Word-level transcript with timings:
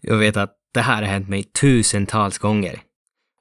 Jag 0.00 0.16
vet 0.16 0.36
att 0.36 0.54
det 0.74 0.80
här 0.80 1.02
har 1.02 1.08
hänt 1.08 1.28
mig 1.28 1.42
tusentals 1.42 2.38
gånger. 2.38 2.82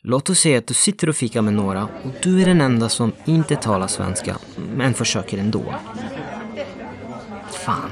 Låt 0.03 0.29
oss 0.29 0.39
säga 0.39 0.57
att 0.57 0.67
du 0.67 0.73
sitter 0.73 1.09
och 1.09 1.15
fikar 1.15 1.41
med 1.41 1.53
några 1.53 1.83
och 1.83 2.11
du 2.23 2.41
är 2.41 2.45
den 2.45 2.61
enda 2.61 2.89
som 2.89 3.11
inte 3.25 3.55
talar 3.55 3.87
svenska, 3.87 4.37
men 4.75 4.93
försöker 4.93 5.37
ändå. 5.37 5.75
Fan, 7.51 7.91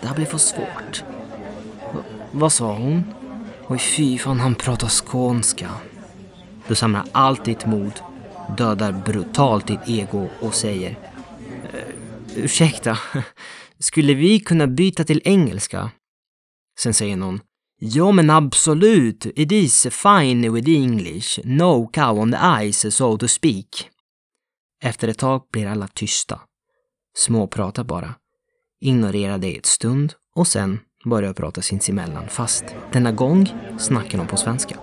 det 0.00 0.06
här 0.06 0.14
blir 0.14 0.26
för 0.26 0.38
svårt. 0.38 1.04
V 1.94 2.00
vad 2.32 2.52
sa 2.52 2.74
hon? 2.74 3.14
Oj 3.68 3.78
fy 3.78 4.18
fan, 4.18 4.40
han 4.40 4.54
pratar 4.54 4.88
skånska. 4.88 5.70
Du 6.68 6.74
samlar 6.74 7.04
allt 7.12 7.44
ditt 7.44 7.66
mod, 7.66 7.92
dödar 8.56 8.92
brutalt 8.92 9.66
ditt 9.66 9.88
ego 9.88 10.28
och 10.40 10.54
säger 10.54 10.98
eh, 11.72 12.44
Ursäkta, 12.44 12.98
skulle 13.78 14.14
vi 14.14 14.40
kunna 14.40 14.66
byta 14.66 15.04
till 15.04 15.22
engelska? 15.24 15.90
Sen 16.78 16.94
säger 16.94 17.16
någon 17.16 17.40
Ja 17.86 18.12
men 18.12 18.30
absolut, 18.30 19.26
it 19.26 19.52
is 19.52 19.86
fine 19.90 20.50
with 20.50 20.68
English, 20.68 21.40
no 21.44 21.88
cow 21.92 22.18
on 22.18 22.32
the 22.32 22.66
ice 22.68 22.90
so 22.90 23.18
to 23.18 23.28
speak. 23.28 23.66
Efter 24.82 25.08
ett 25.08 25.18
tag 25.18 25.42
blir 25.52 25.66
alla 25.66 25.88
tysta. 25.88 26.40
Småpratar 27.16 27.84
bara. 27.84 28.14
Ignorerar 28.80 29.38
det 29.38 29.56
ett 29.56 29.66
stund 29.66 30.12
och 30.34 30.46
sen 30.46 30.80
börjar 31.04 31.32
prata 31.32 31.62
sinsemellan 31.62 32.28
fast 32.28 32.64
denna 32.92 33.12
gång 33.12 33.54
snackar 33.78 34.18
de 34.18 34.26
på 34.26 34.36
svenska. 34.36 34.78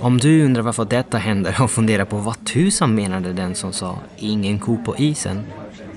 Om 0.00 0.18
du 0.18 0.44
undrar 0.44 0.62
varför 0.62 0.84
detta 0.84 1.18
händer 1.18 1.62
och 1.62 1.70
funderar 1.70 2.04
på 2.04 2.16
vad 2.16 2.46
tusan 2.46 2.94
menade 2.94 3.32
den 3.32 3.54
som 3.54 3.72
sa 3.72 3.98
ingen 4.16 4.58
ko 4.58 4.84
på 4.84 4.96
isen, 4.96 5.42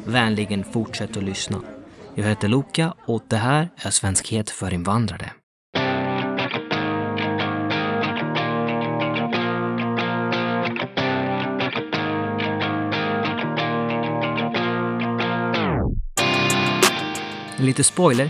vänligen 0.06 0.64
fortsätt 0.64 1.18
att 1.18 1.24
lyssna. 1.24 1.62
Jag 2.18 2.26
heter 2.26 2.48
Luka 2.48 2.94
och 3.06 3.24
det 3.28 3.38
här 3.38 3.70
är 3.78 3.90
Svenskhet 3.90 4.50
för 4.50 4.74
invandrare. 4.74 5.32
Lite 17.58 17.84
spoiler. 17.84 18.30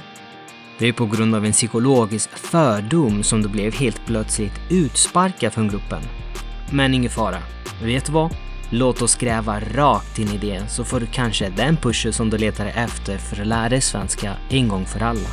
Det 0.79 0.87
är 0.87 0.93
på 0.93 1.05
grund 1.05 1.35
av 1.35 1.45
en 1.45 1.51
psykologisk 1.51 2.29
fördom 2.29 3.23
som 3.23 3.41
du 3.41 3.49
blev 3.49 3.73
helt 3.73 4.05
plötsligt 4.05 4.59
utsparkad 4.69 5.53
från 5.53 5.67
gruppen. 5.67 6.01
Men 6.71 6.93
ingen 6.93 7.11
fara. 7.11 7.37
Vet 7.83 8.05
du 8.05 8.11
vad? 8.11 8.44
Låt 8.69 9.01
oss 9.01 9.15
gräva 9.15 9.59
rakt 9.59 10.19
in 10.19 10.27
i 10.27 10.37
det 10.37 10.69
så 10.69 10.83
får 10.83 10.99
du 10.99 11.05
kanske 11.05 11.49
den 11.49 11.77
pushen 11.77 12.13
som 12.13 12.29
du 12.29 12.37
letar 12.37 12.65
efter 12.65 13.17
för 13.17 13.41
att 13.41 13.47
lära 13.47 13.69
dig 13.69 13.81
svenska 13.81 14.37
en 14.49 14.67
gång 14.67 14.85
för 14.85 14.99
alla. 14.99 15.29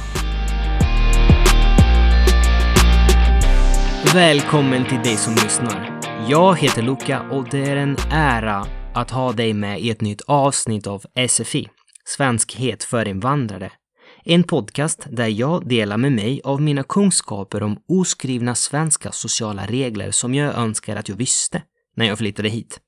Välkommen 4.15 4.85
till 4.85 4.99
dig 4.99 5.17
som 5.17 5.35
lyssnar. 5.35 6.01
Jag 6.29 6.59
heter 6.59 6.83
Luca 6.83 7.21
och 7.31 7.49
det 7.51 7.71
är 7.71 7.77
en 7.77 7.97
ära 8.11 8.67
att 8.95 9.11
ha 9.11 9.33
dig 9.33 9.55
med 9.55 9.81
i 9.81 9.91
ett 9.91 10.01
nytt 10.01 10.21
avsnitt 10.21 10.87
av 10.87 11.05
SFI, 11.29 11.69
Svenskhet 12.05 12.85
för 12.85 13.09
invandrare. 13.09 13.73
En 14.25 14.45
podcast 14.45 15.07
där 15.11 15.29
jag 15.29 15.69
delar 15.69 15.97
med 15.97 16.13
mig 16.13 16.41
av 16.45 16.63
mina 16.63 16.83
kunskaper 16.83 17.63
om 17.63 17.79
oskrivna 17.89 18.55
svenska 18.55 19.13
sociala 19.13 19.67
regler 19.67 20.11
som 20.11 20.35
jag 20.35 20.55
önskar 20.55 20.97
att 20.97 21.09
jag 21.09 21.17
visste 21.17 21.63
när 21.97 22.07
jag 22.07 22.19
flyttade 22.19 22.49
hit. 22.49 22.81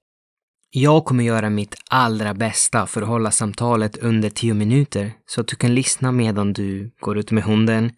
Jag 0.77 1.05
kommer 1.05 1.25
göra 1.25 1.51
mitt 1.51 1.75
allra 1.91 2.35
bästa 2.35 2.87
för 2.87 3.03
att 3.03 3.09
hålla 3.09 3.31
samtalet 3.31 3.97
under 3.97 4.31
tio 4.31 4.55
minuter 4.55 5.13
så 5.27 5.41
att 5.41 5.49
du 5.49 5.57
kan 5.57 5.75
lyssna 5.75 6.13
medan 6.13 6.53
du 6.53 6.91
går 7.01 7.19
ut 7.19 7.31
med 7.31 7.43
hunden, 7.43 7.93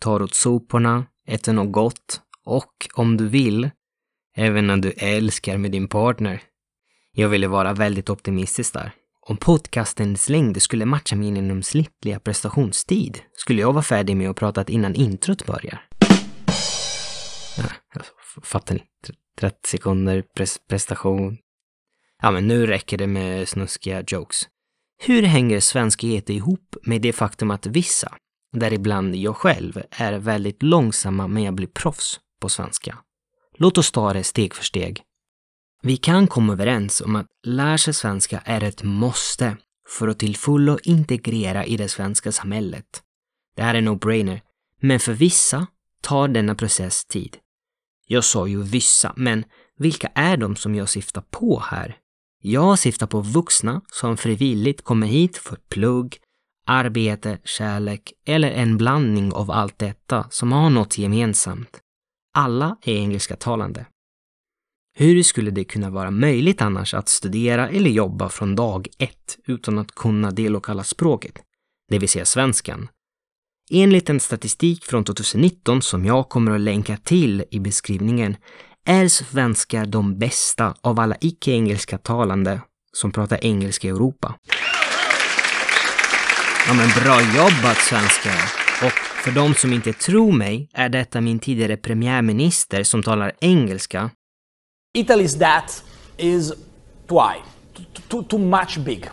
tar 0.00 0.22
åt 0.22 0.34
soporna, 0.34 1.06
äter 1.28 1.52
något 1.52 1.72
gott 1.72 2.20
och, 2.44 2.72
om 2.94 3.16
du 3.16 3.28
vill, 3.28 3.70
även 4.36 4.66
när 4.66 4.76
du 4.76 4.90
älskar 4.90 5.58
med 5.58 5.70
din 5.70 5.88
partner. 5.88 6.42
Jag 7.12 7.28
ville 7.28 7.48
vara 7.48 7.72
väldigt 7.72 8.10
optimistisk 8.10 8.74
där. 8.74 8.92
Om 9.20 9.36
podcastens 9.36 10.28
längd 10.28 10.62
skulle 10.62 10.84
matcha 10.84 11.16
min 11.16 11.36
genomsnittliga 11.36 12.20
prestationstid 12.20 13.18
skulle 13.32 13.60
jag 13.60 13.72
vara 13.72 13.82
färdig 13.82 14.16
med 14.16 14.30
att 14.30 14.36
prata 14.36 14.64
innan 14.64 14.94
introt 14.94 15.46
börjar. 15.46 15.82
Ah, 17.58 17.72
alltså, 17.94 18.12
ja, 18.36 18.42
fattar 18.42 18.74
ni? 18.74 18.82
30 19.40 19.56
sekunder 19.68 20.24
pres 20.36 20.58
prestation, 20.68 21.38
Ja, 22.22 22.30
men 22.30 22.48
nu 22.48 22.66
räcker 22.66 22.98
det 22.98 23.06
med 23.06 23.48
snuskiga 23.48 24.04
jokes. 24.06 24.48
Hur 25.02 25.22
hänger 25.22 25.60
svenskhet 25.60 26.30
ihop 26.30 26.76
med 26.82 27.02
det 27.02 27.12
faktum 27.12 27.50
att 27.50 27.66
vissa, 27.66 28.16
däribland 28.52 29.16
jag 29.16 29.36
själv, 29.36 29.82
är 29.90 30.18
väldigt 30.18 30.62
långsamma 30.62 31.28
med 31.28 31.48
att 31.48 31.54
bli 31.54 31.66
proffs 31.66 32.20
på 32.40 32.48
svenska? 32.48 32.98
Låt 33.58 33.78
oss 33.78 33.92
ta 33.92 34.12
det 34.12 34.24
steg 34.24 34.54
för 34.54 34.64
steg. 34.64 35.02
Vi 35.82 35.96
kan 35.96 36.26
komma 36.26 36.52
överens 36.52 37.00
om 37.00 37.16
att 37.16 37.26
lära 37.46 37.78
sig 37.78 37.94
svenska 37.94 38.42
är 38.44 38.64
ett 38.64 38.82
måste 38.82 39.56
för 39.88 40.08
att 40.08 40.18
till 40.18 40.36
fullo 40.36 40.78
integrera 40.82 41.64
i 41.64 41.76
det 41.76 41.88
svenska 41.88 42.32
samhället. 42.32 43.02
Det 43.56 43.62
här 43.62 43.74
är 43.74 43.80
no-brainer, 43.80 44.40
men 44.80 45.00
för 45.00 45.12
vissa 45.12 45.66
tar 46.02 46.28
denna 46.28 46.54
process 46.54 47.04
tid. 47.04 47.36
Jag 48.06 48.24
sa 48.24 48.46
ju 48.46 48.62
vissa, 48.62 49.12
men 49.16 49.44
vilka 49.76 50.10
är 50.14 50.36
de 50.36 50.56
som 50.56 50.74
jag 50.74 50.88
syftar 50.88 51.22
på 51.30 51.62
här? 51.66 51.96
Jag 52.42 52.78
syftar 52.78 53.06
på 53.06 53.20
vuxna 53.20 53.80
som 53.92 54.16
frivilligt 54.16 54.84
kommer 54.84 55.06
hit 55.06 55.36
för 55.36 55.56
plugg, 55.68 56.16
arbete, 56.66 57.38
kärlek 57.44 58.12
eller 58.26 58.50
en 58.50 58.76
blandning 58.76 59.32
av 59.32 59.50
allt 59.50 59.78
detta 59.78 60.26
som 60.30 60.52
har 60.52 60.70
något 60.70 60.98
gemensamt. 60.98 61.80
Alla 62.34 62.76
är 62.82 62.94
engelska 62.94 63.36
talande. 63.36 63.86
Hur 64.94 65.22
skulle 65.22 65.50
det 65.50 65.64
kunna 65.64 65.90
vara 65.90 66.10
möjligt 66.10 66.62
annars 66.62 66.94
att 66.94 67.08
studera 67.08 67.68
eller 67.68 67.90
jobba 67.90 68.28
från 68.28 68.56
dag 68.56 68.88
ett 68.98 69.38
utan 69.46 69.78
att 69.78 69.92
kunna 69.94 70.30
det 70.30 70.48
lokala 70.48 70.84
språket, 70.84 71.38
det 71.88 71.98
vill 71.98 72.08
säga 72.08 72.24
svenskan? 72.24 72.88
Enligt 73.72 74.10
en 74.10 74.20
statistik 74.20 74.84
från 74.84 75.04
2019 75.04 75.82
som 75.82 76.04
jag 76.04 76.28
kommer 76.28 76.50
att 76.50 76.60
länka 76.60 76.96
till 76.96 77.44
i 77.50 77.60
beskrivningen 77.60 78.36
är 78.86 79.08
svenskar 79.08 79.86
de 79.86 80.18
bästa 80.18 80.74
av 80.80 81.00
alla 81.00 81.16
icke-engelska 81.20 81.98
talande 81.98 82.60
som 82.92 83.12
pratar 83.12 83.44
engelska 83.44 83.88
i 83.88 83.90
Europa. 83.90 84.34
Ja 86.66 86.74
men 86.74 86.88
bra 87.04 87.20
jobbat 87.36 87.78
svenskar! 87.78 88.42
Och 88.86 88.92
för 88.92 89.30
de 89.30 89.54
som 89.54 89.72
inte 89.72 89.92
tror 89.92 90.32
mig 90.32 90.68
är 90.74 90.88
detta 90.88 91.20
min 91.20 91.38
tidigare 91.38 91.76
premiärminister 91.76 92.84
som 92.84 93.02
talar 93.02 93.32
engelska. 93.40 94.10
Italy's 94.98 95.38
debt 95.38 95.84
is 96.16 96.52
too 97.06 97.42
too, 98.08 98.22
too 98.22 98.38
much 98.38 98.78
big. 98.78 99.10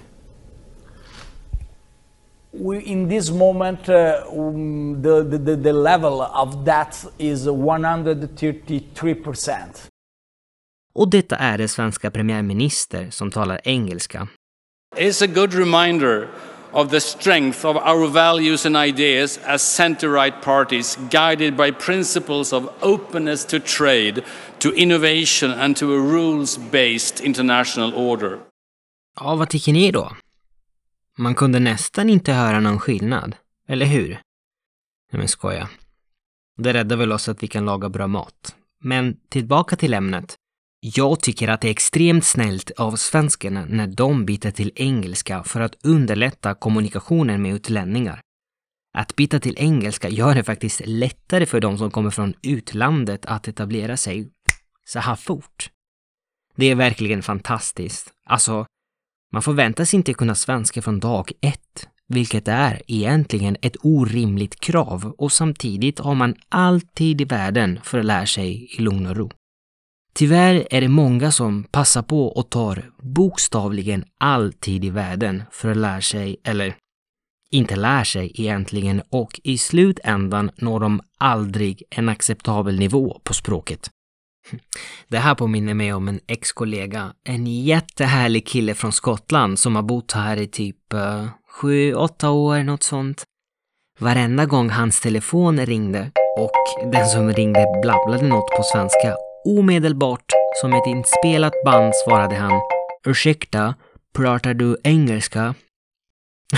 We, 2.59 2.79
in 2.79 3.09
this 3.09 3.29
moment, 3.29 3.89
uh, 3.89 4.23
um, 4.31 5.01
the, 5.01 5.23
the, 5.23 5.55
the 5.55 5.73
level 5.73 6.21
of 6.21 6.65
debt 6.65 7.05
is 7.17 7.47
133%. 7.47 9.87
Och 10.93 11.09
detta 11.09 11.35
är 11.35 11.57
det 11.57 11.67
svenska 11.67 12.11
premiärminister 12.11 13.07
som 13.09 13.31
talar 13.31 13.61
engelska. 13.63 14.27
It's 14.95 15.23
a 15.23 15.27
good 15.27 15.53
reminder 15.53 16.27
of 16.71 16.89
the 16.89 16.99
strength 16.99 17.65
of 17.65 17.75
our 17.75 18.07
values 18.07 18.65
and 18.65 18.77
ideas 18.77 19.39
as 19.45 19.61
center-right 19.61 20.41
parties 20.41 20.97
guided 21.09 21.55
by 21.55 21.71
principles 21.71 22.53
of 22.53 22.69
openness 22.81 23.45
to 23.45 23.59
trade, 23.59 24.21
to 24.59 24.73
innovation 24.73 25.51
and 25.51 25.77
to 25.77 25.93
a 25.93 25.97
rules-based 25.99 27.19
international 27.19 27.93
order. 27.95 28.39
Ja, 29.19 29.35
vad 29.35 29.49
tycker 29.49 29.73
ni 29.73 29.91
då? 29.91 30.11
Man 31.19 31.35
kunde 31.35 31.59
nästan 31.59 32.09
inte 32.09 32.33
höra 32.33 32.59
någon 32.59 32.79
skillnad, 32.79 33.35
eller 33.67 33.85
hur? 33.85 34.09
Nej 35.11 35.19
men 35.19 35.27
skoja. 35.27 35.69
Det 36.57 36.73
räddar 36.73 36.95
väl 36.95 37.11
oss 37.11 37.29
att 37.29 37.43
vi 37.43 37.47
kan 37.47 37.65
laga 37.65 37.89
bra 37.89 38.07
mat. 38.07 38.55
Men 38.83 39.17
tillbaka 39.29 39.75
till 39.75 39.93
ämnet. 39.93 40.35
Jag 40.79 41.19
tycker 41.19 41.47
att 41.47 41.61
det 41.61 41.67
är 41.67 41.71
extremt 41.71 42.25
snällt 42.25 42.71
av 42.71 42.95
svenskarna 42.95 43.65
när 43.65 43.87
de 43.87 44.25
byter 44.25 44.51
till 44.51 44.71
engelska 44.75 45.43
för 45.43 45.61
att 45.61 45.85
underlätta 45.85 46.53
kommunikationen 46.53 47.41
med 47.41 47.53
utlänningar. 47.53 48.21
Att 48.93 49.15
byta 49.15 49.39
till 49.39 49.55
engelska 49.57 50.09
gör 50.09 50.35
det 50.35 50.43
faktiskt 50.43 50.81
lättare 50.85 51.45
för 51.45 51.59
de 51.59 51.77
som 51.77 51.91
kommer 51.91 52.09
från 52.09 52.33
utlandet 52.41 53.25
att 53.25 53.47
etablera 53.47 53.97
sig 53.97 54.29
så 54.85 54.99
här 54.99 55.15
fort. 55.15 55.69
Det 56.55 56.65
är 56.65 56.75
verkligen 56.75 57.23
fantastiskt. 57.23 58.13
Alltså, 58.25 58.65
man 59.33 59.41
förväntas 59.41 59.93
inte 59.93 60.13
kunna 60.13 60.35
svenska 60.35 60.81
från 60.81 60.99
dag 60.99 61.31
ett, 61.41 61.87
vilket 62.07 62.47
är 62.47 62.81
egentligen 62.87 63.57
ett 63.61 63.77
orimligt 63.81 64.59
krav 64.59 65.13
och 65.17 65.31
samtidigt 65.31 65.99
har 65.99 66.15
man 66.15 66.35
all 66.49 66.81
tid 66.81 67.21
i 67.21 67.25
världen 67.25 67.79
för 67.83 67.99
att 67.99 68.05
lära 68.05 68.25
sig 68.25 68.75
i 68.77 68.81
lugn 68.81 69.05
och 69.05 69.15
ro. 69.15 69.31
Tyvärr 70.13 70.67
är 70.71 70.81
det 70.81 70.87
många 70.87 71.31
som 71.31 71.63
passar 71.63 72.01
på 72.01 72.27
och 72.27 72.49
tar 72.49 72.91
bokstavligen 73.01 74.03
all 74.17 74.53
tid 74.53 74.85
i 74.85 74.89
världen 74.89 75.43
för 75.51 75.71
att 75.71 75.77
lära 75.77 76.01
sig, 76.01 76.37
eller 76.43 76.75
inte 77.51 77.75
lär 77.75 78.03
sig 78.03 78.31
egentligen 78.35 79.01
och 79.09 79.39
i 79.43 79.57
slutändan 79.57 80.51
når 80.55 80.79
de 80.79 81.01
aldrig 81.17 81.83
en 81.89 82.09
acceptabel 82.09 82.79
nivå 82.79 83.21
på 83.23 83.33
språket. 83.33 83.89
Det 85.07 85.17
här 85.17 85.35
påminner 85.35 85.73
mig 85.73 85.93
om 85.93 86.07
en 86.07 86.19
ex-kollega, 86.27 87.13
en 87.23 87.47
jättehärlig 87.47 88.47
kille 88.47 88.73
från 88.73 88.91
Skottland 88.91 89.59
som 89.59 89.75
har 89.75 89.83
bott 89.83 90.11
här 90.11 90.37
i 90.37 90.47
typ 90.47 90.93
uh, 90.93 91.27
sju, 91.49 91.93
åtta 91.93 92.29
år, 92.29 92.63
något 92.63 92.83
sånt. 92.83 93.23
Varenda 93.99 94.45
gång 94.45 94.69
hans 94.69 94.99
telefon 94.99 95.65
ringde 95.65 96.11
och 96.39 96.91
den 96.91 97.07
som 97.07 97.31
ringde 97.31 97.65
blabblade 97.81 98.27
något 98.27 98.49
på 98.57 98.63
svenska, 98.63 99.15
omedelbart 99.45 100.25
som 100.61 100.73
ett 100.73 100.87
inspelat 100.87 101.53
band 101.65 101.93
svarade 102.05 102.35
han 102.35 102.61
Ursäkta, 103.05 103.75
pratar 104.15 104.53
du 104.53 104.77
engelska? 104.83 105.55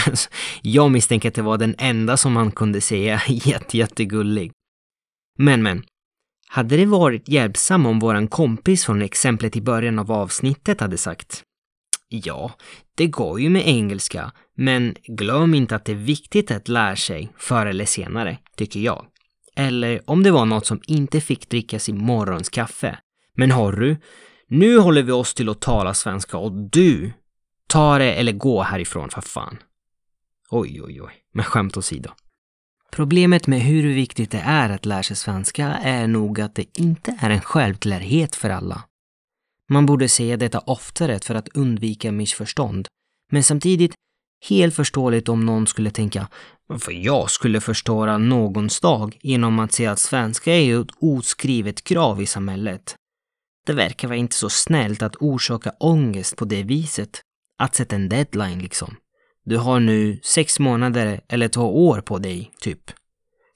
Jag 0.61 0.91
misstänker 0.91 1.29
att 1.29 1.35
det 1.35 1.41
var 1.41 1.57
den 1.57 1.75
enda 1.77 2.17
som 2.17 2.35
han 2.35 2.51
kunde 2.51 2.81
säga, 2.81 3.21
jätte, 3.27 3.77
jättegullig. 3.77 4.51
Men, 5.37 5.63
men. 5.63 5.83
Hade 6.51 6.77
det 6.77 6.85
varit 6.85 7.29
hjälpsam 7.29 7.85
om 7.85 7.99
våran 7.99 8.27
kompis 8.27 8.85
från 8.85 9.01
exemplet 9.01 9.55
i 9.55 9.61
början 9.61 9.99
av 9.99 10.11
avsnittet 10.11 10.81
hade 10.81 10.97
sagt 10.97 11.43
Ja, 12.07 12.51
det 12.95 13.07
går 13.07 13.39
ju 13.39 13.49
med 13.49 13.67
engelska, 13.67 14.31
men 14.55 14.95
glöm 15.07 15.53
inte 15.53 15.75
att 15.75 15.85
det 15.85 15.91
är 15.91 15.95
viktigt 15.95 16.51
att 16.51 16.67
lära 16.67 16.95
sig 16.95 17.33
förr 17.37 17.65
eller 17.65 17.85
senare, 17.85 18.37
tycker 18.55 18.79
jag. 18.79 19.05
Eller 19.55 20.09
om 20.09 20.23
det 20.23 20.31
var 20.31 20.45
något 20.45 20.65
som 20.65 20.81
inte 20.87 21.21
fick 21.21 21.49
drickas 21.49 21.89
i 21.89 21.93
morgons 21.93 22.49
kaffe. 22.49 22.99
Men 23.33 23.51
hörru, 23.51 23.97
nu 24.47 24.77
håller 24.77 25.03
vi 25.03 25.11
oss 25.11 25.33
till 25.33 25.49
att 25.49 25.61
tala 25.61 25.93
svenska 25.93 26.37
och 26.37 26.51
du, 26.51 27.13
ta 27.67 27.97
det 27.97 28.13
eller 28.13 28.31
gå 28.31 28.61
härifrån 28.61 29.09
för 29.09 29.21
fan. 29.21 29.57
Oj, 30.49 30.81
oj, 30.81 31.01
oj, 31.01 31.13
men 31.33 31.45
skämt 31.45 31.77
åsido. 31.77 32.09
Problemet 32.91 33.47
med 33.47 33.61
hur 33.61 33.93
viktigt 33.93 34.31
det 34.31 34.43
är 34.45 34.69
att 34.69 34.85
lära 34.85 35.03
sig 35.03 35.15
svenska 35.15 35.67
är 35.67 36.07
nog 36.07 36.41
att 36.41 36.55
det 36.55 36.79
inte 36.79 37.17
är 37.19 37.29
en 37.29 37.41
självklarhet 37.41 38.35
för 38.35 38.49
alla. 38.49 38.83
Man 39.69 39.85
borde 39.85 40.09
säga 40.09 40.37
detta 40.37 40.59
oftare 40.59 41.19
för 41.19 41.35
att 41.35 41.47
undvika 41.47 42.11
missförstånd. 42.11 42.87
Men 43.31 43.43
samtidigt, 43.43 43.93
helt 44.49 44.75
förståeligt 44.75 45.29
om 45.29 45.45
någon 45.45 45.67
skulle 45.67 45.91
tänka 45.91 46.27
varför 46.67 46.91
jag 46.91 47.31
skulle 47.31 47.61
förstöra 47.61 48.17
någons 48.17 48.79
dag 48.79 49.17
genom 49.21 49.59
att 49.59 49.73
säga 49.73 49.91
att 49.91 49.99
svenska 49.99 50.55
är 50.55 50.81
ett 50.81 50.87
oskrivet 50.99 51.83
krav 51.83 52.21
i 52.21 52.25
samhället. 52.25 52.95
Det 53.65 53.73
verkar 53.73 54.07
vara 54.07 54.17
inte 54.17 54.35
så 54.35 54.49
snällt 54.49 55.01
att 55.01 55.15
orsaka 55.15 55.73
ångest 55.79 56.35
på 56.35 56.45
det 56.45 56.63
viset. 56.63 57.21
Att 57.57 57.75
sätta 57.75 57.95
en 57.95 58.09
deadline 58.09 58.59
liksom. 58.59 58.95
Du 59.45 59.57
har 59.57 59.79
nu 59.79 60.19
sex 60.23 60.59
månader 60.59 61.21
eller 61.27 61.47
två 61.47 61.87
år 61.87 62.01
på 62.01 62.17
dig, 62.17 62.51
typ. 62.59 62.91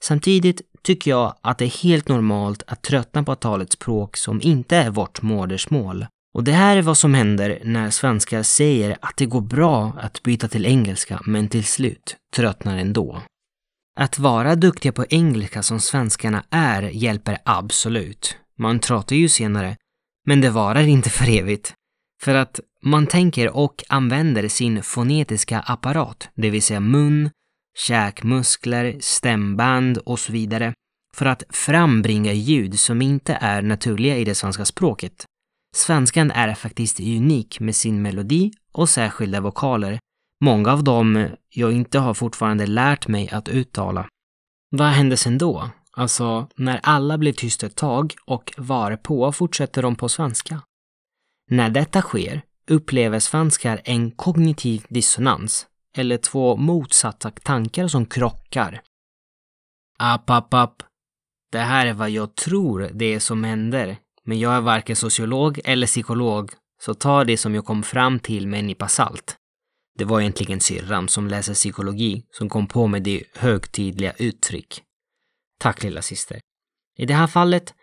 Samtidigt 0.02 0.60
tycker 0.82 1.10
jag 1.10 1.34
att 1.40 1.58
det 1.58 1.64
är 1.64 1.82
helt 1.82 2.08
normalt 2.08 2.62
att 2.66 2.82
tröttna 2.82 3.22
på 3.22 3.32
att 3.32 3.40
tala 3.40 3.64
ett 3.64 3.72
språk 3.72 4.16
som 4.16 4.40
inte 4.42 4.76
är 4.76 4.90
vårt 4.90 5.22
modersmål. 5.22 6.06
Och 6.34 6.44
det 6.44 6.52
här 6.52 6.76
är 6.76 6.82
vad 6.82 6.98
som 6.98 7.14
händer 7.14 7.58
när 7.64 7.90
svenskar 7.90 8.42
säger 8.42 8.96
att 9.00 9.16
det 9.16 9.26
går 9.26 9.40
bra 9.40 9.92
att 10.00 10.22
byta 10.22 10.48
till 10.48 10.66
engelska 10.66 11.20
men 11.24 11.48
till 11.48 11.64
slut 11.64 12.16
tröttnar 12.36 12.78
ändå. 12.78 13.22
Att 14.00 14.18
vara 14.18 14.54
duktiga 14.56 14.92
på 14.92 15.04
engelska 15.10 15.62
som 15.62 15.80
svenskarna 15.80 16.44
är 16.50 16.82
hjälper 16.82 17.38
absolut. 17.44 18.36
Man 18.58 18.78
tröttar 18.78 19.16
ju 19.16 19.28
senare, 19.28 19.76
men 20.26 20.40
det 20.40 20.50
varar 20.50 20.82
inte 20.82 21.10
för 21.10 21.38
evigt. 21.38 21.74
För 22.22 22.34
att 22.34 22.60
man 22.84 23.06
tänker 23.06 23.56
och 23.56 23.84
använder 23.88 24.48
sin 24.48 24.82
fonetiska 24.82 25.60
apparat, 25.60 26.28
det 26.34 26.50
vill 26.50 26.62
säga 26.62 26.80
mun, 26.80 27.30
käkmuskler, 27.78 28.96
stämband 29.00 29.98
och 29.98 30.18
så 30.18 30.32
vidare, 30.32 30.74
för 31.16 31.26
att 31.26 31.42
frambringa 31.50 32.32
ljud 32.32 32.78
som 32.78 33.02
inte 33.02 33.38
är 33.40 33.62
naturliga 33.62 34.16
i 34.16 34.24
det 34.24 34.34
svenska 34.34 34.64
språket. 34.64 35.24
Svenskan 35.76 36.30
är 36.30 36.54
faktiskt 36.54 37.00
unik 37.00 37.60
med 37.60 37.76
sin 37.76 38.02
melodi 38.02 38.52
och 38.72 38.88
särskilda 38.88 39.40
vokaler, 39.40 39.98
många 40.44 40.72
av 40.72 40.84
dem 40.84 41.28
jag 41.48 41.72
inte 41.72 41.98
har 41.98 42.14
fortfarande 42.14 42.66
lärt 42.66 43.08
mig 43.08 43.28
att 43.30 43.48
uttala. 43.48 44.08
Vad 44.70 44.88
hände 44.88 45.16
sen 45.16 45.38
då? 45.38 45.70
Alltså, 45.92 46.48
när 46.56 46.80
alla 46.82 47.18
blir 47.18 47.32
tysta 47.32 47.66
ett 47.66 47.76
tag 47.76 48.14
och 48.24 48.54
varpå 48.56 49.32
fortsätter 49.32 49.82
de 49.82 49.96
på 49.96 50.08
svenska. 50.08 50.60
När 51.50 51.70
detta 51.70 52.02
sker 52.02 52.42
upplever 52.66 53.18
svenskar 53.18 53.80
en 53.84 54.10
kognitiv 54.10 54.86
dissonans, 54.88 55.66
eller 55.96 56.16
två 56.16 56.56
motsatta 56.56 57.30
tankar 57.30 57.88
som 57.88 58.06
krockar. 58.06 58.82
App, 59.98 60.30
app, 60.30 60.54
app. 60.54 60.82
Det 61.52 61.58
här 61.58 61.86
är 61.86 61.92
vad 61.92 62.10
jag 62.10 62.34
tror 62.34 62.90
det 62.94 63.14
är 63.14 63.20
som 63.20 63.44
händer, 63.44 63.96
men 64.24 64.38
jag 64.38 64.54
är 64.54 64.60
varken 64.60 64.96
sociolog 64.96 65.60
eller 65.64 65.86
psykolog, 65.86 66.50
så 66.82 66.94
ta 66.94 67.24
det 67.24 67.36
som 67.36 67.54
jag 67.54 67.64
kom 67.64 67.82
fram 67.82 68.18
till 68.18 68.48
med 68.48 68.60
en 68.60 68.66
nypa 68.66 68.88
salt. 68.88 69.36
Det 69.98 70.04
var 70.04 70.20
egentligen 70.20 70.60
syrran 70.60 71.08
som 71.08 71.28
läser 71.28 71.54
psykologi 71.54 72.26
som 72.30 72.48
kom 72.48 72.66
på 72.66 72.86
med 72.86 73.02
det 73.02 73.22
högtidliga 73.34 74.12
uttryck. 74.12 74.82
Tack 75.58 75.82
lilla 75.82 76.02
syster. 76.02 76.40
I 76.96 77.06
det 77.06 77.14
här 77.14 77.26
fallet, 77.26 77.74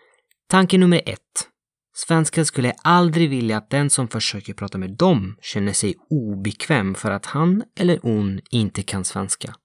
tanke 0.48 0.78
nummer 0.78 1.02
ett. 1.06 1.51
Svenskar 1.94 2.44
skulle 2.44 2.72
aldrig 2.72 3.30
vilja 3.30 3.58
att 3.58 3.70
den 3.70 3.90
som 3.90 4.08
försöker 4.08 4.54
prata 4.54 4.78
med 4.78 4.92
dem 4.92 5.38
känner 5.42 5.74
sig 5.74 5.96
obekväm 6.10 6.96
för 6.96 7.12
att 7.12 7.26
han 7.26 7.64
eller 7.76 8.00
hon 8.02 8.40
inte 8.52 8.84
kan 8.84 9.06
svenska. 9.06 9.56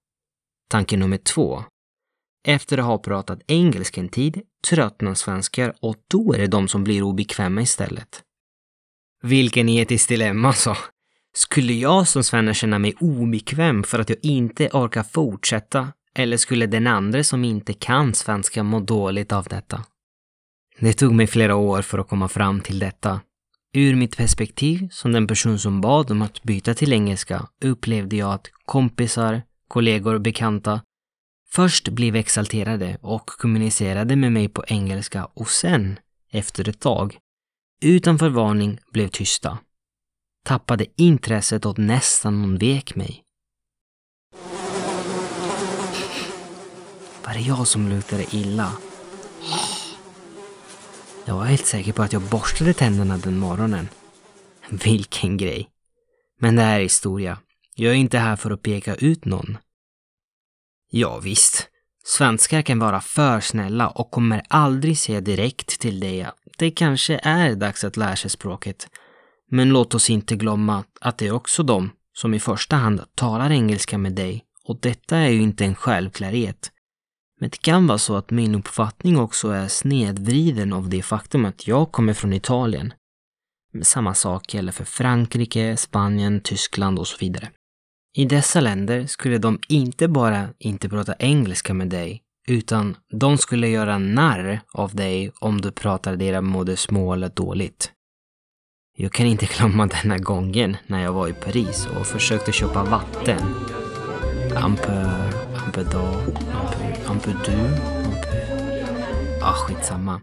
Tanke 0.68 0.96
nummer 0.96 1.16
två. 1.16 1.64
Efter 2.46 2.78
att 2.78 2.84
ha 2.84 2.98
pratat 2.98 3.40
engelska 3.46 4.00
en 4.00 4.08
tid 4.08 4.42
tröttnar 4.68 5.14
svenskar 5.14 5.74
och 5.80 5.96
då 6.10 6.32
är 6.32 6.38
det 6.38 6.46
de 6.46 6.68
som 6.68 6.84
blir 6.84 7.02
obekväma 7.02 7.62
istället. 7.62 8.22
Vilken 9.22 9.68
etisk 9.68 10.08
dilemma 10.08 10.52
så. 10.52 10.76
Skulle 11.36 11.72
jag 11.72 12.08
som 12.08 12.24
svenne 12.24 12.54
känna 12.54 12.78
mig 12.78 12.94
obekväm 13.00 13.82
för 13.82 13.98
att 13.98 14.08
jag 14.08 14.18
inte 14.22 14.68
orkar 14.72 15.02
fortsätta 15.02 15.92
eller 16.14 16.36
skulle 16.36 16.66
den 16.66 16.86
andra 16.86 17.24
som 17.24 17.44
inte 17.44 17.72
kan 17.72 18.14
svenska 18.14 18.62
må 18.62 18.80
dåligt 18.80 19.32
av 19.32 19.44
detta? 19.44 19.84
Det 20.78 20.92
tog 20.92 21.14
mig 21.14 21.26
flera 21.26 21.56
år 21.56 21.82
för 21.82 21.98
att 21.98 22.08
komma 22.08 22.28
fram 22.28 22.60
till 22.60 22.78
detta. 22.78 23.20
Ur 23.72 23.94
mitt 23.96 24.16
perspektiv, 24.16 24.88
som 24.90 25.12
den 25.12 25.26
person 25.26 25.58
som 25.58 25.80
bad 25.80 26.10
om 26.10 26.22
att 26.22 26.42
byta 26.42 26.74
till 26.74 26.92
engelska, 26.92 27.46
upplevde 27.60 28.16
jag 28.16 28.32
att 28.32 28.50
kompisar, 28.64 29.42
kollegor 29.68 30.14
och 30.14 30.20
bekanta 30.20 30.80
först 31.50 31.88
blev 31.88 32.16
exalterade 32.16 32.98
och 33.00 33.26
kommunicerade 33.26 34.16
med 34.16 34.32
mig 34.32 34.48
på 34.48 34.64
engelska 34.68 35.24
och 35.24 35.50
sen, 35.50 35.98
efter 36.32 36.68
ett 36.68 36.80
tag, 36.80 37.18
utan 37.82 38.18
förvarning 38.18 38.78
blev 38.92 39.08
tysta. 39.08 39.58
Tappade 40.44 40.86
intresset 40.96 41.66
och 41.66 41.78
nästan 41.78 42.44
undvek 42.44 42.94
mig. 42.94 43.22
Var 47.24 47.34
det 47.34 47.40
jag 47.40 47.66
som 47.66 47.88
luktade 47.88 48.24
illa? 48.36 48.72
Jag 51.28 51.34
var 51.34 51.44
helt 51.44 51.66
säker 51.66 51.92
på 51.92 52.02
att 52.02 52.12
jag 52.12 52.22
borstade 52.22 52.74
tänderna 52.74 53.18
den 53.18 53.38
morgonen. 53.38 53.88
Vilken 54.70 55.36
grej. 55.36 55.68
Men 56.40 56.56
det 56.56 56.62
här 56.62 56.78
är 56.78 56.82
historia. 56.82 57.38
Jag 57.74 57.92
är 57.92 57.96
inte 57.96 58.18
här 58.18 58.36
för 58.36 58.50
att 58.50 58.62
peka 58.62 58.94
ut 58.94 59.24
någon. 59.24 59.58
Ja, 60.90 61.18
visst. 61.18 61.68
Svenskar 62.04 62.62
kan 62.62 62.78
vara 62.78 63.00
för 63.00 63.40
snälla 63.40 63.88
och 63.88 64.10
kommer 64.10 64.42
aldrig 64.48 64.98
säga 64.98 65.20
direkt 65.20 65.80
till 65.80 66.00
dig 66.00 66.22
att 66.22 66.36
det 66.58 66.70
kanske 66.70 67.20
är 67.22 67.54
dags 67.54 67.84
att 67.84 67.96
lära 67.96 68.16
sig 68.16 68.30
språket. 68.30 68.88
Men 69.50 69.68
låt 69.68 69.94
oss 69.94 70.10
inte 70.10 70.36
glömma 70.36 70.84
att 71.00 71.18
det 71.18 71.26
är 71.26 71.32
också 71.32 71.62
de 71.62 71.90
som 72.12 72.34
i 72.34 72.40
första 72.40 72.76
hand 72.76 73.04
talar 73.14 73.50
engelska 73.50 73.98
med 73.98 74.12
dig 74.12 74.44
och 74.64 74.80
detta 74.80 75.16
är 75.16 75.28
ju 75.28 75.42
inte 75.42 75.64
en 75.64 75.74
självklarhet. 75.74 76.72
Men 77.40 77.50
det 77.50 77.60
kan 77.60 77.86
vara 77.86 77.98
så 77.98 78.16
att 78.16 78.30
min 78.30 78.54
uppfattning 78.54 79.18
också 79.18 79.48
är 79.48 79.68
snedvriden 79.68 80.72
av 80.72 80.88
det 80.88 81.02
faktum 81.02 81.44
att 81.44 81.66
jag 81.66 81.92
kommer 81.92 82.12
från 82.12 82.32
Italien. 82.32 82.92
Samma 83.82 84.14
sak 84.14 84.54
gäller 84.54 84.72
för 84.72 84.84
Frankrike, 84.84 85.76
Spanien, 85.76 86.40
Tyskland 86.40 86.98
och 86.98 87.06
så 87.06 87.16
vidare. 87.20 87.50
I 88.16 88.24
dessa 88.24 88.60
länder 88.60 89.06
skulle 89.06 89.38
de 89.38 89.58
inte 89.68 90.08
bara 90.08 90.48
inte 90.58 90.88
prata 90.88 91.14
engelska 91.18 91.74
med 91.74 91.88
dig, 91.88 92.22
utan 92.48 92.96
de 93.12 93.38
skulle 93.38 93.68
göra 93.68 93.98
narr 93.98 94.60
av 94.72 94.94
dig 94.94 95.32
om 95.40 95.60
du 95.60 95.70
pratar 95.70 96.16
deras 96.16 96.44
modersmål 96.44 97.30
dåligt. 97.34 97.92
Jag 98.96 99.12
kan 99.12 99.26
inte 99.26 99.46
glömma 99.58 99.86
denna 99.86 100.18
gången 100.18 100.76
när 100.86 101.02
jag 101.02 101.12
var 101.12 101.28
i 101.28 101.32
Paris 101.32 101.88
och 102.00 102.06
försökte 102.06 102.52
köpa 102.52 102.84
vatten. 102.84 103.40
Un 104.64 104.76
un 105.66 105.72
peu 105.72 105.84
d'or, 105.84 106.16
un 106.52 106.66
peu, 106.70 107.12
un 107.12 107.18
peu 107.18 107.32
du, 107.32 107.52
un 107.52 108.20
peu... 108.22 109.42
Ah, 109.42 109.52
skitsamma. 109.52 110.20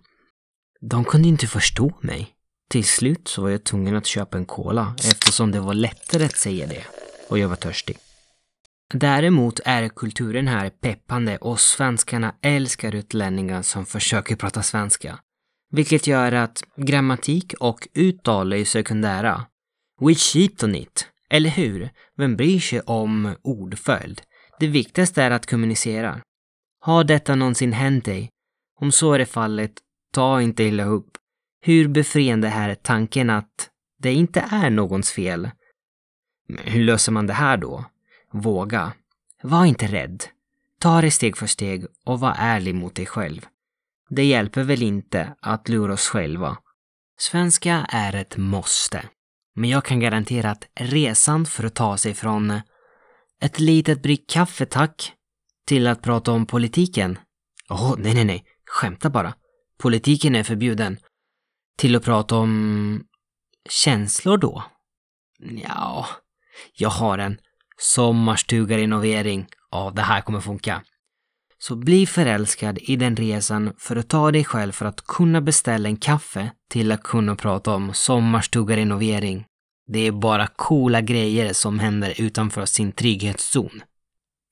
De 0.82 1.04
kunde 1.06 1.28
inte 1.28 1.48
förstå 1.48 1.92
mig. 2.02 2.28
Till 2.70 2.84
slut 2.84 3.28
så 3.28 3.42
var 3.42 3.50
jag 3.50 3.64
tvungen 3.64 3.96
att 3.96 4.06
köpa 4.06 4.38
en 4.38 4.46
cola 4.46 4.96
eftersom 4.98 5.52
det 5.52 5.60
var 5.60 5.74
lättare 5.74 6.26
att 6.26 6.38
säga 6.38 6.68
det 6.68 6.84
och 7.30 7.40
jag 7.40 7.50
var 7.50 7.56
törstig. 7.56 7.98
Däremot 8.94 9.60
är 9.66 9.90
kulturen 9.90 10.48
här 10.48 10.70
peppande 10.70 11.38
och 11.38 11.60
svenskarna 11.60 12.36
älskar 12.42 12.96
utlänningar 12.96 13.62
som 13.62 13.86
försöker 13.86 14.36
prata 14.36 14.64
svenska. 14.64 15.20
Vilket 15.72 16.08
gör 16.08 16.32
att 16.32 16.64
grammatik 16.76 17.54
och 17.60 17.88
uttal 17.94 18.54
är 18.54 18.66
sekundära. 18.66 19.46
We 20.02 20.16
cheat 20.16 20.64
on 20.64 20.76
it, 20.76 21.08
eller 21.30 21.50
hur? 21.50 21.90
Vem 22.18 22.36
bryr 22.36 22.60
sig 22.60 22.82
om 22.82 23.36
ordföljd? 23.42 24.22
Det 24.60 24.68
viktigaste 24.68 25.24
är 25.24 25.32
att 25.32 25.46
kommunicera. 25.46 26.22
Har 26.80 27.04
detta 27.04 27.36
någonsin 27.36 27.74
hänt 27.74 28.06
dig? 28.06 28.30
Om 28.80 28.92
så 28.92 29.14
är 29.14 29.20
det 29.20 29.26
fallet, 29.26 29.74
ta 30.14 30.42
inte 30.42 30.64
illa 30.64 30.84
upp. 30.84 31.18
Hur 31.62 31.88
befriande 31.88 32.48
är 32.48 32.76
tanken 32.76 33.30
att 33.30 33.70
det 34.00 34.14
inte 34.14 34.46
är 34.52 34.70
någons 34.70 35.12
fel? 35.12 35.50
Men 36.48 36.64
hur 36.64 36.84
löser 36.84 37.12
man 37.12 37.28
det 37.28 37.34
här 37.34 37.58
då? 37.58 37.86
Våga. 38.32 38.94
Var 39.44 39.66
inte 39.66 39.88
rädd. 39.88 40.24
Ta 40.80 41.02
det 41.02 41.12
steg 41.12 41.38
för 41.38 41.48
steg 41.48 41.86
och 42.06 42.20
var 42.20 42.36
ärlig 42.38 42.76
mot 42.76 42.96
dig 42.96 43.06
själv. 43.06 43.46
Det 44.10 44.26
hjälper 44.26 44.64
väl 44.64 44.84
inte 44.84 45.36
att 45.42 45.70
lura 45.70 45.94
oss 45.94 46.08
själva. 46.08 46.58
Svenska 47.18 47.86
är 47.90 48.16
ett 48.16 48.38
måste. 48.38 49.06
Men 49.56 49.70
jag 49.70 49.86
kan 49.86 50.00
garantera 50.00 50.52
att 50.52 50.68
resan 50.76 51.46
för 51.46 51.64
att 51.64 51.76
ta 51.76 51.98
sig 51.98 52.14
från 52.14 52.62
ett 53.44 53.60
litet 53.60 54.02
brygg 54.02 54.28
kaffe 54.28 54.66
tack 54.66 55.14
till 55.66 55.88
att 55.88 56.02
prata 56.02 56.32
om 56.32 56.46
politiken. 56.46 57.20
Åh, 57.70 57.94
oh, 57.94 58.00
nej, 58.00 58.14
nej, 58.14 58.26
nej. 58.26 58.46
Skämta 58.66 59.10
bara. 59.10 59.34
Politiken 59.80 60.36
är 60.36 60.44
förbjuden. 60.44 60.98
Till 61.78 61.96
att 61.96 62.04
prata 62.04 62.36
om 62.36 63.04
känslor 63.70 64.38
då? 64.38 64.64
Ja, 65.40 66.08
jag 66.74 66.90
har 66.90 67.18
en 67.18 67.38
sommarstugarenovering. 67.78 69.48
Ja, 69.72 69.92
det 69.96 70.02
här 70.02 70.22
kommer 70.22 70.40
funka. 70.40 70.84
Så 71.58 71.76
bli 71.76 72.06
förälskad 72.06 72.80
i 72.82 72.96
den 72.96 73.16
resan 73.16 73.74
för 73.78 73.96
att 73.96 74.10
ta 74.10 74.32
dig 74.32 74.44
själv 74.44 74.72
för 74.72 74.86
att 74.86 75.02
kunna 75.02 75.42
beställa 75.42 75.90
en 75.90 75.98
kaffe 75.98 76.52
till 76.70 76.92
att 76.92 77.04
kunna 77.04 77.36
prata 77.36 77.76
om 77.76 77.94
sommarstugarenovering. 77.94 79.46
Det 79.88 80.00
är 80.00 80.12
bara 80.12 80.48
coola 80.48 81.02
grejer 81.02 81.54
som 81.54 81.80
händer 81.80 82.22
utanför 82.22 82.66
sin 82.66 82.92
trygghetszon. 82.92 83.84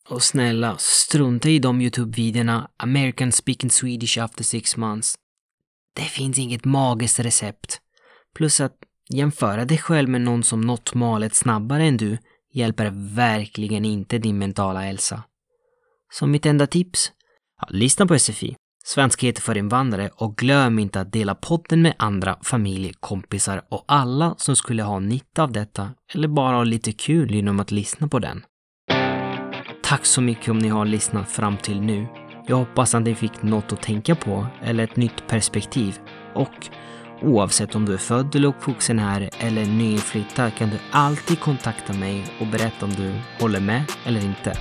Och 0.10 0.24
snälla, 0.24 0.76
strunta 0.78 1.50
i 1.50 1.60
de 1.60 1.82
YouTube-videorna 1.82 2.68
American 2.78 3.32
speaking 3.32 3.70
Swedish 3.70 4.18
after 4.24 4.44
six 4.44 4.78
months. 4.78 5.16
Det 5.94 6.02
finns 6.02 6.40
inget 6.40 6.66
magiskt 6.66 7.20
recept. 7.20 7.82
Plus 8.36 8.60
att 8.60 8.76
jämföra 9.10 9.66
dig 9.66 9.78
själv 9.78 10.10
med 10.10 10.22
någon 10.22 10.44
som 10.44 10.62
nått 10.62 10.94
målet 10.94 11.36
snabbare 11.36 11.84
än 11.84 11.98
du 11.98 12.18
hjälper 12.54 12.92
verkligen 13.16 13.86
inte 13.86 14.18
din 14.18 14.38
mentala 14.38 14.80
hälsa. 14.80 15.24
Så 16.14 16.28
mitt 16.28 16.46
enda 16.46 16.68
tips? 16.68 17.12
Ja, 17.62 17.68
lyssna 17.72 18.06
på 18.06 18.20
SFI, 18.20 18.56
Svenskhet 18.84 19.40
för 19.40 19.58
invandrare 19.58 20.10
och 20.16 20.38
glöm 20.38 20.80
inte 20.80 21.02
att 21.02 21.12
dela 21.12 21.36
podden 21.36 21.82
med 21.82 21.94
andra, 21.98 22.38
familj, 22.44 22.94
kompisar 23.00 23.62
och 23.70 23.84
alla 23.88 24.36
som 24.38 24.56
skulle 24.56 24.84
ha 24.84 25.00
nytta 25.00 25.44
av 25.44 25.52
detta 25.52 25.90
eller 26.14 26.28
bara 26.28 26.56
ha 26.56 26.64
lite 26.64 26.92
kul 26.92 27.32
genom 27.32 27.60
att 27.60 27.72
lyssna 27.72 28.08
på 28.08 28.20
den. 28.20 28.44
Tack 29.84 30.06
så 30.06 30.22
mycket 30.22 30.50
om 30.50 30.58
ni 30.58 30.68
har 30.68 30.86
lyssnat 30.86 31.30
fram 31.30 31.58
till 31.58 31.82
nu. 31.82 32.08
Jag 32.48 32.56
hoppas 32.56 32.96
att 32.96 33.02
ni 33.02 33.16
fick 33.16 33.42
något 33.42 33.74
att 33.74 33.82
tänka 33.82 34.16
på 34.16 34.48
eller 34.64 34.84
ett 34.84 34.96
nytt 34.96 35.28
perspektiv. 35.28 36.00
Och 36.36 36.70
oavsett 37.22 37.76
om 37.76 37.86
du 37.86 37.94
är 37.94 37.98
född 37.98 38.36
eller 38.36 38.48
uppvuxen 38.48 39.00
här 39.00 39.30
eller 39.40 39.66
nyinflyttad 39.66 40.56
kan 40.58 40.70
du 40.70 40.78
alltid 40.92 41.40
kontakta 41.40 41.94
mig 41.94 42.26
och 42.40 42.48
berätta 42.48 42.86
om 42.86 42.92
du 42.92 43.14
håller 43.40 43.60
med 43.60 43.84
eller 44.06 44.26
inte. 44.26 44.58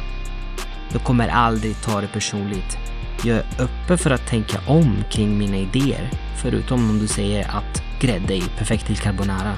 Jag 0.93 1.05
kommer 1.05 1.29
aldrig 1.29 1.83
ta 1.83 2.01
det 2.01 2.09
personligt. 2.09 3.00
Jag 3.25 3.37
är 3.37 3.45
öppen 3.59 3.99
för 3.99 4.11
att 4.11 4.27
tänka 4.27 4.61
om 4.67 5.05
kring 5.11 5.39
mina 5.39 5.57
idéer, 5.57 6.11
förutom 6.43 6.91
om 6.91 6.99
du 6.99 7.07
säger 7.07 7.49
att 7.51 7.83
grädde 8.01 8.35
är 8.35 8.59
perfekt 8.59 8.87
till 8.87 8.97
carbonara. 8.97 9.55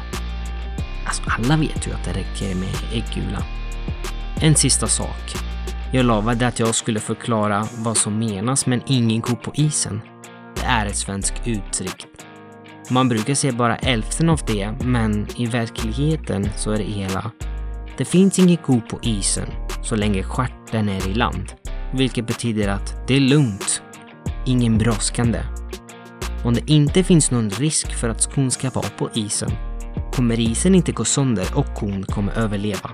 Alltså, 1.06 1.22
alla 1.26 1.56
vet 1.56 1.86
ju 1.86 1.92
att 1.92 2.04
det 2.04 2.12
räcker 2.12 2.54
med 2.54 2.74
äggula. 2.92 3.42
En 4.40 4.54
sista 4.54 4.86
sak. 4.86 5.34
Jag 5.92 6.06
lovade 6.06 6.46
att 6.46 6.58
jag 6.58 6.74
skulle 6.74 7.00
förklara 7.00 7.66
vad 7.78 7.96
som 7.96 8.18
menas 8.18 8.66
med 8.66 8.80
ingen 8.86 9.22
ko 9.22 9.36
på 9.36 9.52
isen. 9.54 10.00
Det 10.56 10.66
är 10.66 10.86
ett 10.86 10.96
svenskt 10.96 11.42
uttryck. 11.46 12.06
Man 12.90 13.08
brukar 13.08 13.34
se 13.34 13.52
bara 13.52 13.74
hälften 13.74 14.28
av 14.28 14.40
det, 14.46 14.72
men 14.84 15.26
i 15.36 15.46
verkligheten 15.46 16.48
så 16.56 16.70
är 16.70 16.78
det 16.78 16.84
hela. 16.84 17.30
Det 17.96 18.04
finns 18.04 18.38
ingen 18.38 18.56
ko 18.56 18.80
på 18.80 18.98
isen 19.02 19.48
så 19.82 19.96
länge 19.96 20.22
stjärten 20.22 20.88
är 20.88 21.08
i 21.08 21.14
land. 21.14 21.52
Vilket 21.92 22.26
betyder 22.26 22.68
att 22.68 23.08
det 23.08 23.14
är 23.14 23.20
lugnt. 23.20 23.82
Ingen 24.46 24.78
brådskande. 24.78 25.40
Om 26.44 26.54
det 26.54 26.70
inte 26.70 27.04
finns 27.04 27.30
någon 27.30 27.50
risk 27.50 27.94
för 27.94 28.08
att 28.08 28.22
skon 28.22 28.50
ska 28.50 28.70
vara 28.70 28.88
på 28.88 29.10
isen 29.14 29.50
kommer 30.12 30.40
isen 30.40 30.74
inte 30.74 30.92
gå 30.92 31.04
sönder 31.04 31.46
och 31.54 31.74
kon 31.74 32.02
kommer 32.02 32.32
överleva. 32.32 32.90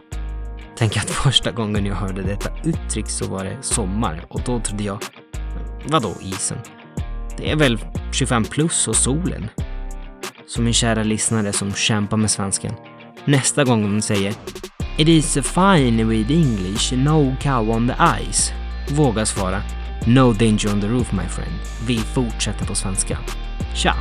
Tänk 0.76 0.96
att 0.96 1.10
första 1.10 1.50
gången 1.50 1.86
jag 1.86 1.94
hörde 1.94 2.22
detta 2.22 2.50
uttryck 2.64 3.08
så 3.08 3.28
var 3.28 3.44
det 3.44 3.56
sommar 3.60 4.26
och 4.28 4.40
då 4.46 4.60
trodde 4.60 4.84
jag, 4.84 4.98
vadå 5.88 6.14
isen? 6.20 6.58
Det 7.36 7.50
är 7.50 7.56
väl 7.56 7.78
25 8.12 8.44
plus 8.44 8.88
och 8.88 8.96
solen? 8.96 9.48
Så 10.46 10.62
min 10.62 10.74
kära 10.74 11.02
lyssnare 11.02 11.52
som 11.52 11.72
kämpar 11.72 12.16
med 12.16 12.30
svensken. 12.30 12.74
Nästa 13.24 13.64
gång 13.64 13.82
de 13.82 14.02
säger 14.02 14.34
It 14.96 15.08
is 15.08 15.34
fine 15.34 16.08
with 16.08 16.30
English, 16.30 16.94
no 16.96 17.36
cow 17.40 17.70
on 17.70 17.88
the 17.88 17.94
ice. 18.30 18.52
Våga 18.90 19.26
svara 19.26 19.62
No 20.06 20.32
danger 20.32 20.72
on 20.72 20.80
the 20.80 20.88
roof 20.88 21.12
my 21.12 21.28
friend. 21.28 21.52
Vi 21.86 21.98
fortsätter 21.98 22.66
på 22.66 22.74
svenska. 22.74 23.18
Tja! 23.74 23.94